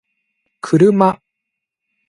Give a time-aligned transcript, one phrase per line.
[0.65, 1.09] kuruma